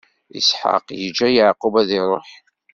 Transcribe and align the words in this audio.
Isḥaq 0.39 0.87
iǧǧa 1.05 1.27
Yeɛqub 1.35 1.73
ad 1.81 1.89
iṛuḥ. 1.99 2.27